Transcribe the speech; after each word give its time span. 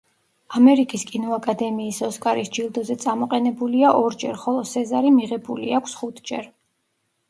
ამერიკის 0.59 1.03
კინოაკადემიის 1.09 1.99
ოსკარის 2.09 2.51
ჯილდოზე 2.59 2.97
წამოყენებულია 3.05 3.95
ორჯერ, 4.01 4.43
ხოლო 4.49 4.69
სეზარი 4.75 5.17
მიღებული 5.23 5.75
აქვს 5.83 5.99
ხუთჯერ. 6.03 6.55